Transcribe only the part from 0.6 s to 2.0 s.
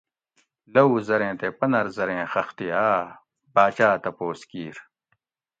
لوؤ زریں تے پنر